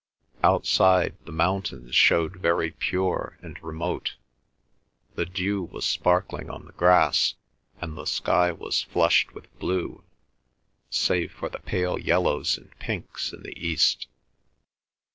[0.43, 4.15] Outside, the mountains showed very pure and remote;
[5.13, 7.35] the dew was sparkling on the grass,
[7.79, 10.03] and the sky was flushed with blue,
[10.89, 14.07] save for the pale yellows and pinks in the East.